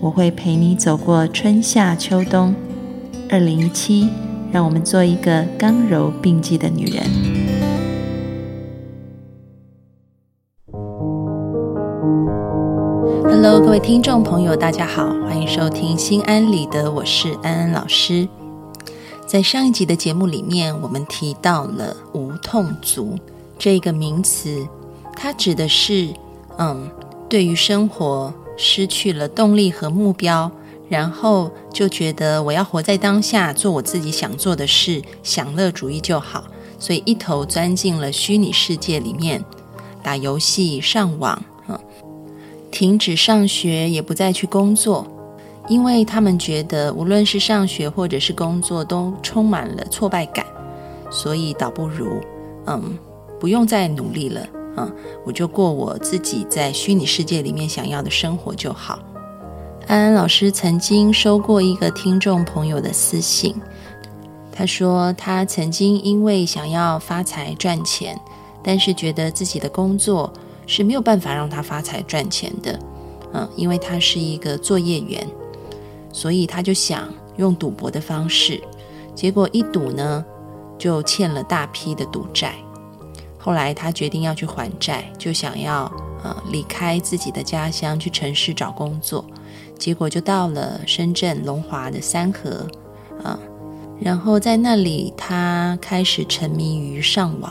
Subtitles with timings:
[0.00, 2.54] 我会陪你走过春夏秋冬。
[3.28, 4.08] 二零一七，
[4.52, 7.02] 让我们做一个刚柔并济的女人。
[13.24, 18.28] Hello，各位听众朋友，大家好，欢迎收听《心安理得》，我是安安老师。
[19.26, 23.18] 在上一集的节目里面，我们提到了“无痛足”
[23.58, 24.64] 这个名词，
[25.16, 26.08] 它指的是，
[26.56, 26.88] 嗯，
[27.28, 30.50] 对于生活失去了动力和目标，
[30.90, 36.44] 然后就觉得我要活在当下，做我自己想做的事，享乐主义就好，
[36.78, 39.42] 所以一头钻进了虚拟世界里面，
[40.02, 41.78] 打游戏、上网，嗯，
[42.70, 45.06] 停止上学，也不再去工作。
[45.68, 50.44] 因为他们觉得，无论是上学或者是工作，都充满了挫败感，
[51.10, 52.22] 所以倒不如，
[52.66, 52.98] 嗯，
[53.38, 54.40] 不用再努力了，
[54.76, 54.92] 嗯，
[55.24, 58.98] 我就过我自己在虚拟世界里面想要的生活就好。
[59.86, 63.54] 安安老师曾经收过一个听众朋友的私信，
[64.52, 68.20] 他说他曾经因为想要发财赚钱，
[68.62, 70.32] 但是觉得自己的工作
[70.66, 72.78] 是没有办法让他发财赚钱的，
[73.32, 75.26] 嗯，因为他是一个作业员。
[76.10, 78.60] 所以他就想用赌博的方式，
[79.14, 80.24] 结果一赌呢，
[80.78, 82.54] 就欠了大批的赌债。
[83.48, 85.90] 后来他决定要去还债，就想要
[86.22, 89.24] 呃离开自己的家乡，去城市找工作。
[89.78, 92.66] 结果就到了深圳龙华的三河
[93.24, 93.38] 啊，
[93.98, 97.50] 然后在那里他开始沉迷于上网。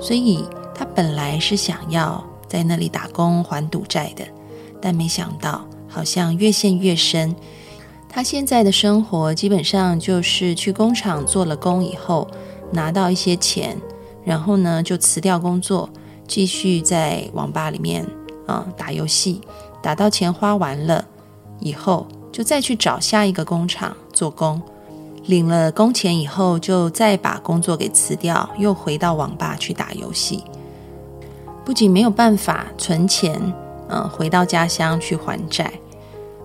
[0.00, 0.44] 所以
[0.74, 4.24] 他本来是想要在那里打工还赌债的，
[4.82, 7.32] 但没想到好像越陷越深。
[8.08, 12.26] 他现在的生活基本上就是去工厂做了工以后，
[12.72, 13.80] 拿到一些钱，
[14.26, 15.88] 然后呢就辞掉工作，
[16.26, 18.04] 继续在网吧里面
[18.44, 19.40] 啊打游戏，
[19.80, 21.06] 打到钱花完了
[21.60, 24.60] 以后，就再去找下一个工厂做工，
[25.26, 30.42] 领了工钱以后，就再把工作给辞掉，又回到网吧去打游戏。
[31.64, 33.40] 不仅没有办法存钱，
[33.88, 35.72] 嗯，回到家乡去还债，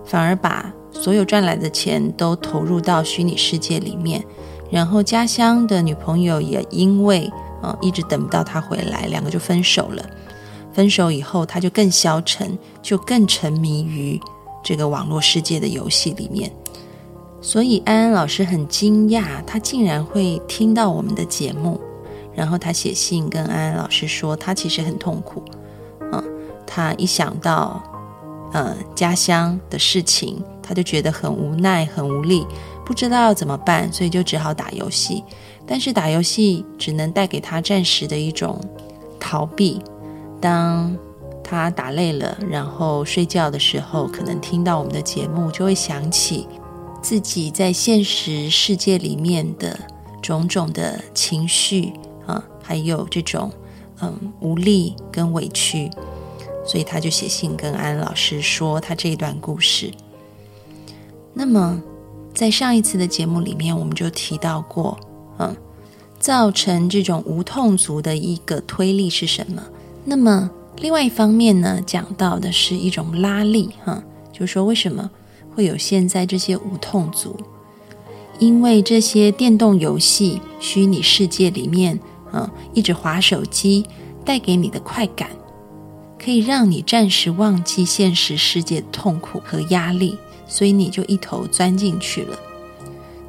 [0.04, 0.72] 反而把。
[0.94, 4.22] 所有赚来的钱都投入到虚拟世界里面，
[4.70, 7.32] 然后家乡的女朋友也因为
[7.62, 10.04] 呃一直等不到他回来，两个就分手了。
[10.72, 14.20] 分手以后，他就更消沉，就更沉迷于
[14.62, 16.52] 这个网络世界的游戏里面。
[17.40, 21.80] 所以安安老师很惊讶，他竟然会听到我们的节目，
[22.34, 25.42] 然后他写信跟安安老师说，他其实很痛苦。
[26.12, 26.22] 嗯，
[26.66, 27.82] 他一想到
[28.52, 30.42] 呃家乡的事情。
[30.64, 32.46] 他就觉得很无奈、很无力，
[32.86, 35.22] 不知道怎么办，所以就只好打游戏。
[35.72, 38.60] 但是打游戏只能带给他暂时的一种
[39.18, 39.80] 逃避。
[40.38, 40.94] 当
[41.42, 46.46] 他打累了，然后睡觉的时候，可能听到我们的节目，就会想起
[47.00, 49.80] 自己在现实世界里面的
[50.20, 51.94] 种种的情绪
[52.26, 53.50] 啊，还有这种
[54.02, 55.88] 嗯无力跟委屈，
[56.66, 59.90] 所以他就写信跟安老师说他这一段故事。
[61.32, 61.82] 那么，
[62.34, 65.00] 在上一次的节目里面，我们就提到过，
[65.42, 65.56] 嗯，
[66.18, 69.62] 造成这种无痛足的一个推力是什么？
[70.04, 75.10] 那么，另外一方面呢，讲到的是一种拉力，哈，就是说为什么
[75.54, 77.36] 会有现在这些无痛足？
[78.38, 81.98] 因为这些电动游戏、虚拟世界里面，
[82.32, 83.84] 嗯，一直滑手机
[84.24, 85.28] 带给你的快感，
[86.18, 90.16] 可以让你暂时忘记现实世界的痛苦和压力。
[90.48, 92.38] 所以你就一头钻进去了，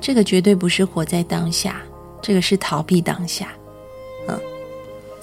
[0.02, 1.82] 这个绝对不是活在当下，
[2.24, 3.54] 这个是逃避当下。
[4.28, 4.40] 嗯，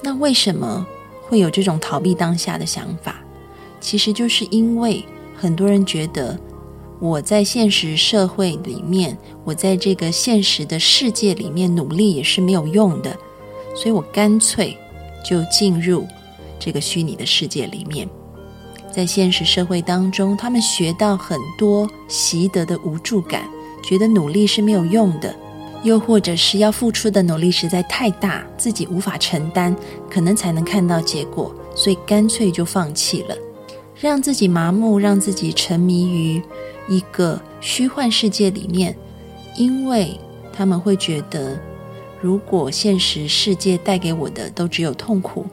[0.01, 0.87] 那为什么
[1.23, 3.15] 会有这种逃避当下的想法？
[3.81, 5.03] 其实就是因为
[5.35, 6.39] 很多人觉得
[6.99, 13.17] 我在现实社会里面，我在这个现实的世界里面努力也是没有用的，
[13.75, 14.77] 所以我干脆
[15.25, 16.07] 就进入
[16.59, 18.07] 这个虚拟的世界里面。
[18.91, 23.49] 在现实社会当中，他们学到很多习得的无助感，
[23.83, 25.33] 觉得努力是没有用的，
[25.83, 29.75] 又或者是要付出的努力实在太大，自己无法承担，
[30.09, 33.35] 可能才能看到结果，所以干脆就放弃了。
[33.99, 36.41] 让自己麻木，让自己沉迷于
[36.87, 38.95] 一个虚幻世界里面，
[39.57, 40.19] 因为
[40.51, 41.59] 他们会觉得，
[42.19, 45.45] 如果现实世界带给我的都只有痛苦、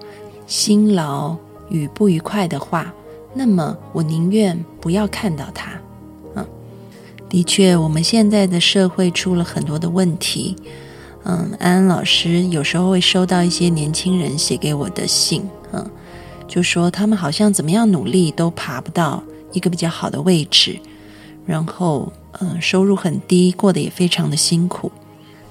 [0.46, 1.36] 辛劳
[1.68, 2.92] 与不愉快的话，
[3.34, 5.72] 那么我宁愿不要看到它。
[7.28, 10.56] 的确，我们现在的社会出了很多的问题。
[11.24, 15.90] 嗯，安安老师有时候会收到一些年轻人写给我的信，嗯，
[16.46, 19.22] 就说他们好像怎么样努力都爬不到
[19.52, 20.80] 一个比较好的位置，
[21.44, 22.10] 然后
[22.40, 24.90] 嗯，收入很低，过得也非常的辛苦。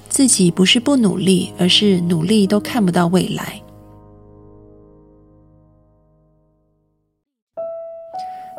[0.09, 3.61] 自己不是不努力，而是努力都看不到未来。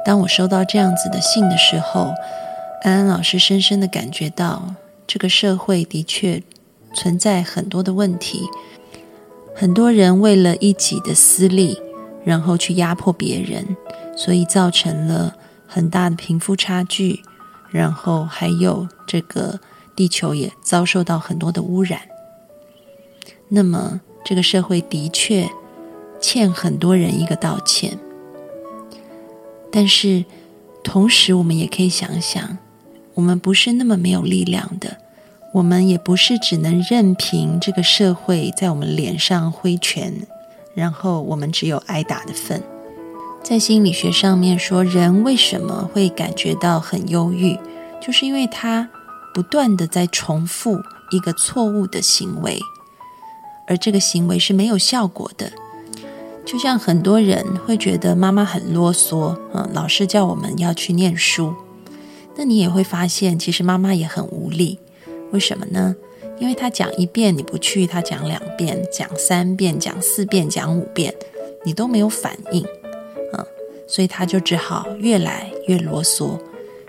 [0.04, 2.12] 当我收到这样子的信的时候，
[2.82, 4.74] 安安老师深深的感觉到，
[5.06, 6.42] 这个社会的确。
[6.94, 8.48] 存在很多的问题，
[9.54, 11.78] 很多人为了一己的私利，
[12.24, 13.76] 然后去压迫别人，
[14.16, 15.36] 所以造成了
[15.66, 17.20] 很大的贫富差距，
[17.70, 19.60] 然后还有这个
[19.94, 22.00] 地球也遭受到很多的污染。
[23.50, 25.48] 那么，这个社会的确
[26.18, 27.98] 欠很多人一个道歉，
[29.70, 30.24] 但是
[30.82, 32.56] 同时，我们也可以想想，
[33.18, 34.96] 我们不是那么没有力量的。
[35.52, 40.14] 我们也不是只能任凭这个社会在我们脸上挥拳，
[40.72, 42.62] 然后我们只有挨打的份。
[43.42, 47.58] 在心理学上面说，人为什么会感觉到很忧郁，
[48.00, 48.88] 就是因为他
[49.34, 50.78] 不断的在重复
[51.10, 52.60] 一个错误的行为，
[53.66, 55.50] 而这个行为是没有效果的。
[56.46, 61.52] 就像很多人会觉得妈妈很啰嗦，嗯，老师叫我们要去念书，
[62.38, 64.78] 那你也会发现，其实妈妈也很无力。
[65.32, 65.96] 为什么呢？
[66.38, 71.12] 因为她讲一遍你不去，她讲两遍、讲三遍、讲四遍、讲五遍，
[71.64, 72.64] 你都没有反应，
[73.32, 73.44] 嗯，
[73.88, 76.38] 所以她就只好越来越啰嗦。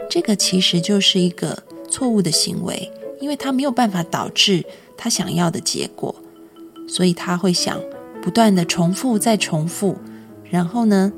[0.08, 4.64] 这个其实就是一个错误的行为，因为她没有办法导致
[4.96, 6.14] 她想要的结果，
[6.88, 7.82] 所以她会想
[8.22, 9.98] 不断的重复再重复，
[10.48, 11.12] 然后呢，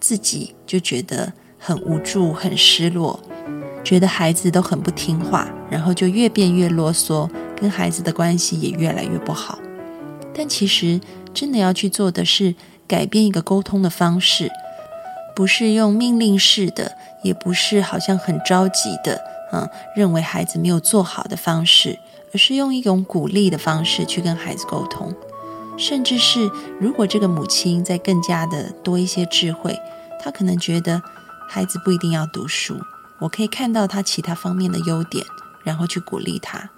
[0.00, 3.20] 自己就觉得很无助、很失落。
[3.82, 9.58] 觉得孩子都很不听话，然后就越变越啰嗦，跟孩子的关系也越来越不好。
[10.34, 11.00] 但其实
[11.34, 12.54] 真的要去做的是
[12.86, 14.50] 改变一个沟通的方式，
[15.34, 16.92] 不是用命令式的，
[17.22, 19.20] 也不是好像很着急的，
[19.52, 21.98] 嗯，认为孩子没有做好的方式，
[22.32, 25.12] 而是用一种鼓励的方式去跟孩子沟通。
[25.76, 29.78] 甚至是如果这个母亲在更加的多一些智慧，
[30.22, 31.00] 她可能觉得
[31.48, 32.76] 孩子不一定要读书。
[33.20, 35.24] 我可以看到他其他方面的优点，
[35.62, 36.70] 然后去鼓励他。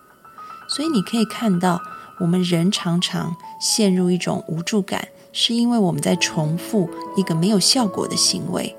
[0.69, 1.81] 所以你可以看到，
[2.19, 8.75] 我们人常常陷入一种无助感，是因为我们在重复一个没有效果的行为。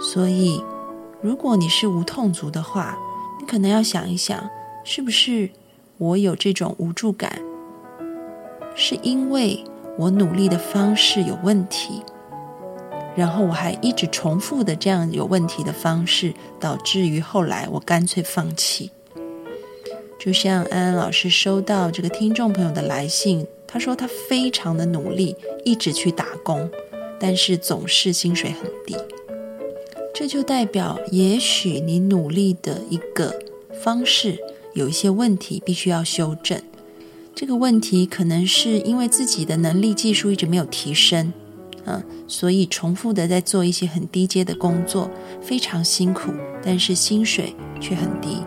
[0.00, 0.62] 所以，
[1.22, 2.96] 如果你是无痛族的话，
[3.40, 4.48] 你可能要想一想，
[4.84, 5.50] 是不是
[5.96, 7.40] 我有这种无助感，
[8.74, 9.64] 是因为
[9.98, 12.02] 我努力的方式有问题。
[13.18, 18.92] 然后我还一直重复的这样有问题的方式，导致于后来我干脆放弃。
[20.20, 25.34] 就像安安老师收到这个听众朋友的来信，他说他非常的努力，
[25.64, 26.70] 一直去打工，
[27.18, 28.96] 但是总是薪水很低。
[30.14, 33.34] 这就代表，也许你努力的一个
[33.82, 34.38] 方式
[34.74, 36.62] 有一些问题，必须要修正。
[37.34, 41.32] 这个问题可能是因为自己的能力、技术一直没有提升。
[41.90, 46.30] 嗯，所以重复的在做一些很低阶的工作，非常辛苦，
[46.62, 48.44] 但是薪水却很低。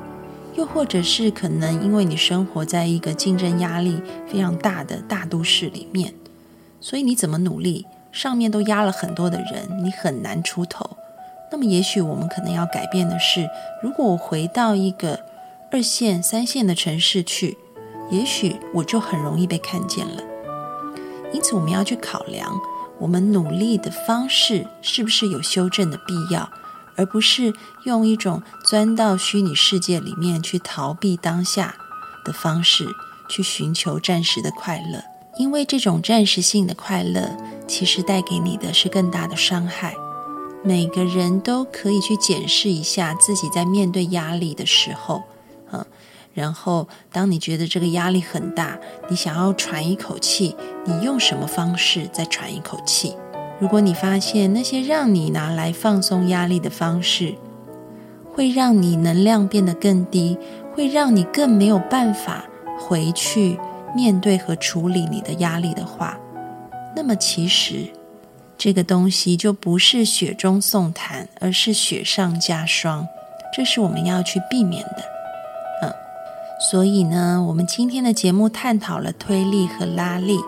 [0.55, 6.13] 又或者是可能因为你生活在一个竞争压力非常大的大都市里面，
[6.79, 10.97] 所以你怎么努力，上面都压了很多的人，你很难出头。
[11.51, 13.49] 那么也许我们可能要改变的是，
[13.81, 15.19] 如果我回到一个
[15.71, 17.57] 二线、三线的城市去，
[18.11, 20.21] 也许我就很容易被看见了。
[21.33, 22.53] 因此，我们要去考量。
[23.01, 26.47] 我们努力的方式是不是有修正的必要，
[26.95, 27.51] 而不是
[27.83, 31.75] 用一种钻到虚拟世界里面去逃避当下
[32.23, 32.87] 的方式
[33.27, 35.03] 去寻求暂时的快乐？
[35.37, 37.35] 因为这种暂时性的快乐，
[37.67, 39.95] 其实带给你的是更大的伤害。
[40.63, 45.23] 每个人都可以去检视一下自己在面对压力的时候，
[46.33, 48.77] 然后，当你觉得这个压力很大，
[49.09, 53.15] 你想要喘一口气，你用什么方式再喘一口气？
[53.59, 57.35] 如果你发现那些让你拿来放松压力的方式，
[58.33, 60.37] 会让你能量变得更低，
[60.73, 62.45] 会让你更没有办法
[62.79, 63.59] 回去
[63.93, 66.17] 面对和处理你的压力的话，
[66.95, 67.87] 那么其实
[68.57, 73.05] 这个东西就不是雪中送炭，而是雪上加霜。
[73.53, 75.03] 这是我们要去避免的。
[76.69, 80.39] 所以呢，我们今天的节目探讨了推力和拉力。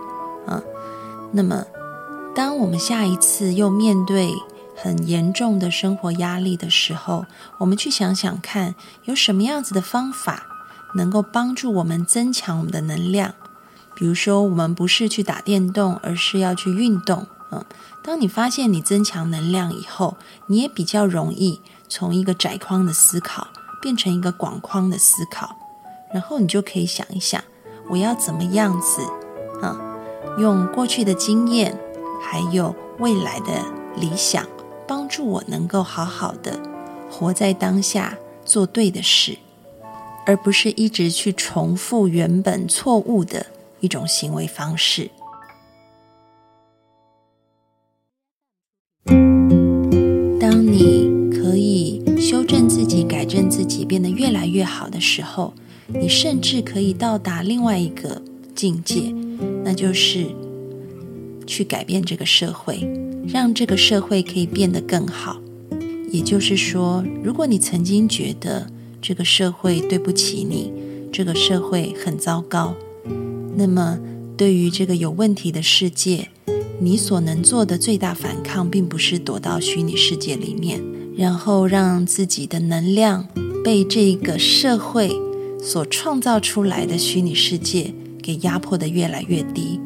[0.48, 0.62] 嗯，
[1.32, 1.66] 那么
[2.36, 4.32] 当我们下一次又面对
[4.76, 7.26] 很严重的生活压力的时候，
[7.58, 10.44] 我们去想想看，有什么样子的方法
[10.96, 13.34] 能够帮助我们增强我们的能量。
[13.96, 17.26] 比如说，我们不是去打电动，而是要去运动。
[17.52, 17.66] 嗯。
[18.04, 20.18] 当你发现你增强能量以后，
[20.48, 23.48] 你也比较容易从一个窄框的思考
[23.82, 25.56] 变成一个广框的思考，
[26.14, 27.44] 然后你就可以想一想，
[27.90, 29.02] 我要怎么样子
[29.62, 29.98] 啊，
[30.38, 31.76] 用过去的经验，
[32.22, 33.66] 还有未来的
[33.96, 34.46] 理想，
[34.88, 36.60] 帮助我能够好好的
[37.10, 39.38] 活在当下，做对的事，
[40.26, 43.48] 而不是一直去重复原本错误的
[43.80, 45.10] 一种行为方式。
[50.40, 55.54] 当你可以修正自己、改正自己变得越来越好的时候，
[55.88, 58.22] 你甚至可以到达另外一个
[58.56, 59.14] 境界，
[59.64, 60.28] 那就是
[61.46, 62.88] 去改变这个社会，
[63.28, 65.42] 让这个社会可以变得更好。
[66.12, 68.68] 也就是说，如果你曾经觉得
[69.02, 70.72] 这个社会对不起你，
[71.12, 72.74] 这个社会很糟糕，
[73.56, 74.00] 那么
[74.38, 76.30] 对于这个有问题的世界，
[76.80, 80.82] 你所能做的最大反抗，并不是躲到虚拟世界里面，
[81.18, 83.28] 然后让自己的能量。
[83.64, 85.16] 被这个社会
[85.64, 89.80] 所创造出来的虚拟世界给压迫的越来越低，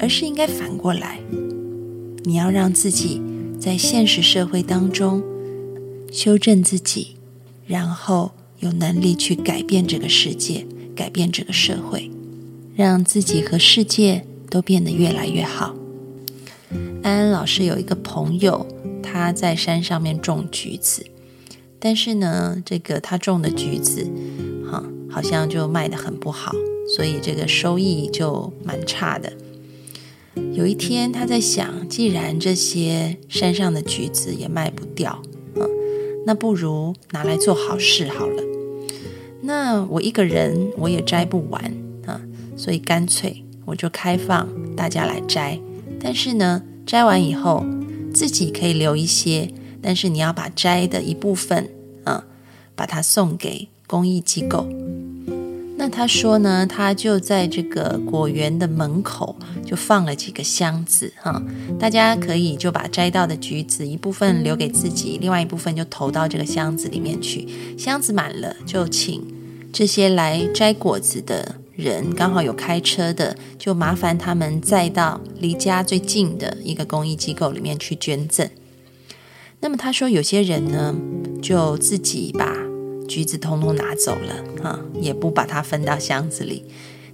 [0.00, 1.20] 而是应该反过来，
[2.24, 3.22] 你要让自己
[3.60, 5.22] 在现实社会当中
[6.10, 7.14] 修正自己，
[7.64, 12.10] 然后有能力去改变这个世界，改变这个社会，
[12.74, 15.76] 让自己和世界都变得越来越好。
[17.04, 18.66] 安安老师有一个朋友，
[19.00, 21.06] 他在山上面种橘子。
[21.80, 24.04] 但是呢，这个他种的橘子，
[24.68, 26.52] 哈，好像就卖的很不好，
[26.96, 29.32] 所以这个收益就蛮差的。
[30.54, 35.22] 有一天，他在想，既然这些山上的橘子也卖不掉，
[35.54, 35.68] 嗯，
[36.26, 38.42] 那不如拿来做好事好了。
[39.42, 41.62] 那我一个人我也摘不完
[42.06, 42.20] 啊，
[42.56, 45.60] 所以干脆我就开放大家来摘。
[46.00, 47.64] 但是呢，摘完以后
[48.12, 49.52] 自己可以留一些。
[49.82, 51.68] 但是你要把摘的一部分，
[52.04, 52.24] 啊，
[52.74, 54.66] 把它送给公益机构。
[55.80, 61.40] 那他说呢，他就在这个果园的门口就放了几个箱子，哈，
[61.78, 67.46] 大家可以就把摘到的橘子一部分留给自己，另外一部分就投到这个箱子里面去。
[67.78, 69.22] 箱子满了，就请
[69.72, 78.50] 这些来摘果子的人，刚好有开车的，就麻烦他们载到离家最近的一个公益机构里面去捐赠。
[79.60, 80.94] 那么他说，有些人呢，
[81.42, 82.56] 就自己把
[83.08, 86.64] 橘子通通拿走了，啊，也不把它分到箱子里。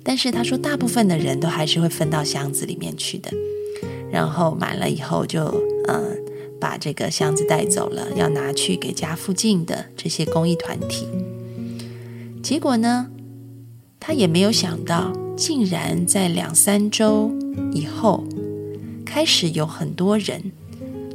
[0.02, 3.32] 但是他说，大部分的人都还是会分到箱子里面去的。
[4.12, 5.46] 然后满了以后，就
[5.88, 6.18] 嗯，
[6.60, 11.08] 把这个箱子带走了，要拿去给家附近的这些公益团体。
[12.42, 13.08] 结果呢，
[13.98, 17.32] 他也没有想到，竟然在两三周
[17.72, 18.22] 以后，
[19.06, 20.52] 开始有很多人。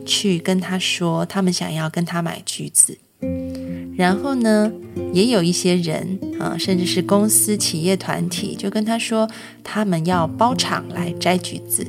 [0.10, 2.98] 去跟他说，他们想要跟他买橘子，
[3.96, 4.72] 然后呢，
[5.14, 9.30] 也有一些人啊，甚至是公司、企业、团体，就跟他说，
[9.64, 11.86] 他们要包场来摘橘子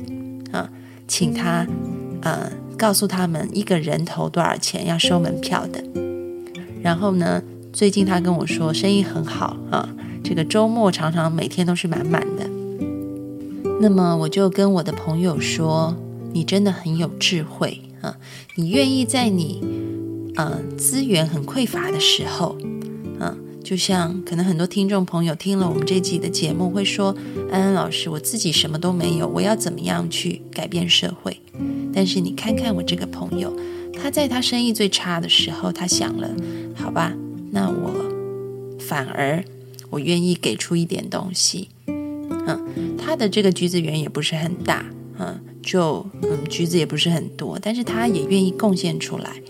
[0.51, 0.69] 啊，
[1.07, 1.65] 请他
[2.21, 5.83] 呃，告诉他们一个人头多少钱，要收门票的。
[6.83, 7.41] 然后呢，
[7.73, 9.89] 最近他跟我说，生意很好啊，
[10.23, 12.47] 这个周末常常每天都是满满的。
[13.81, 15.95] 那么我就跟我的朋友说，
[16.33, 17.81] 你真的很有智慧。
[18.01, 18.17] 啊，
[18.55, 19.63] 你愿意在你
[20.35, 22.57] 呃资源很匮乏的时候，
[23.19, 27.15] 啊，就像可能很多听众朋友听了我们这集的节目会说，
[27.51, 31.39] 安安老师，我自己什么都没有，我要怎么样去改变社会？
[31.93, 33.55] 但是你看看我这个朋友，
[33.93, 36.29] 他在他生意最差的时候，他想了，
[36.73, 37.13] 好吧，
[37.51, 39.43] 那我反而
[39.89, 44.85] 我愿意给出一点东西，嗯，他的这个橘子园也不是很大，
[45.19, 45.39] 嗯。
[45.63, 49.41] 就嗯，橘子也不是很多，但是他也愿意贡献出来，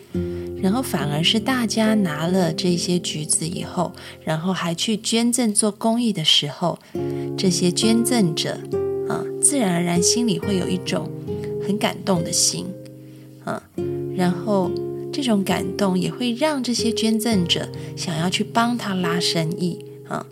[0.62, 3.92] 然后反而是大家拿了这些橘子以后，
[4.24, 6.78] 然后还去捐赠做公益的时候，
[7.38, 8.60] 这些捐赠者
[9.08, 11.10] 啊，自然而然心里会有一种
[11.66, 12.66] 很感动的心，
[13.46, 13.64] 啊，
[14.16, 14.70] 然后
[15.12, 20.26] 这种感动也会让这些捐赠者想要去帮他拉生意啊，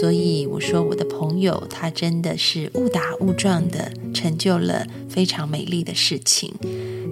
[0.00, 6.54] 所以我说，我的朋友他真的是误打误撞的成就了非常美丽的事情。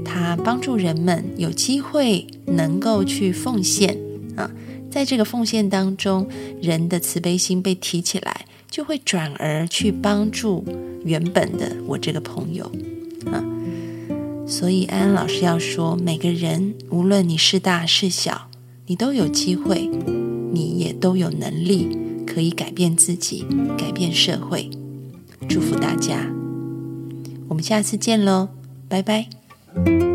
[0.04, 3.98] 他帮助人们有机会能够去奉献
[4.36, 4.50] 啊，
[4.90, 6.26] 在这个奉献当中，
[6.62, 10.64] 人的慈悲心被提起来，就会转而去帮助
[11.04, 12.64] 原本的我这个朋友
[13.26, 13.44] 啊。
[14.46, 18.48] 所以安安老师要说，每个人无论你是大是小，
[18.86, 19.88] 你都有机会，
[20.52, 21.96] 你也都有能力
[22.26, 23.44] 可以改变自己，
[23.78, 24.70] 改变社会。
[25.48, 26.30] 祝福大家，
[27.48, 28.48] 我们下次见喽，
[28.88, 30.13] 拜拜。